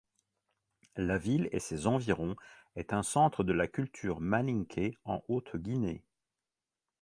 [0.95, 2.35] La ville et ses environs
[2.75, 6.01] est un centre de la culture malinké, en Haute-Guinée.